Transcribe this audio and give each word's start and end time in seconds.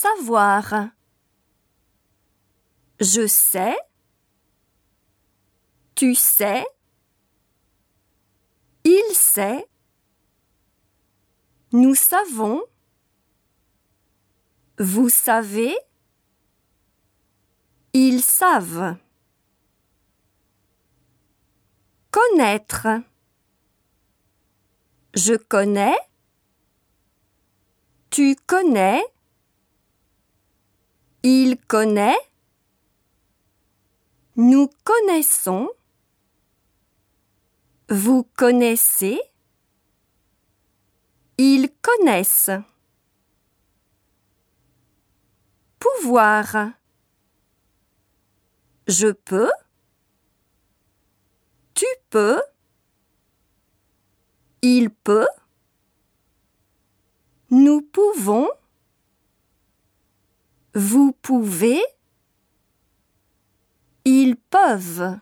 savoir. 0.00 0.88
Je 3.00 3.26
sais. 3.26 3.76
Tu 5.94 6.14
sais. 6.14 6.66
Il 8.84 9.14
sait. 9.14 9.68
Nous 11.72 11.94
savons. 11.94 12.62
Vous 14.78 15.10
savez. 15.10 15.76
Ils 17.92 18.22
savent. 18.22 18.96
Connaître. 22.10 22.88
Je 25.14 25.34
connais. 25.34 25.98
Tu 28.08 28.34
connais. 28.46 29.02
Il 31.22 31.58
connaît. 31.58 32.16
Nous 34.36 34.70
connaissons. 34.84 35.68
Vous 37.90 38.22
connaissez. 38.22 39.20
Ils 41.36 41.68
connaissent. 41.82 42.50
Pouvoir. 45.78 46.70
Je 48.86 49.08
peux. 49.08 49.52
Tu 51.74 51.86
peux. 52.08 52.40
Il 54.62 54.88
peut. 54.90 55.28
Nous 57.50 57.82
pouvons. 57.82 58.48
Vous 60.74 61.12
pouvez. 61.12 61.80
Ils 64.04 64.36
peuvent. 64.36 65.18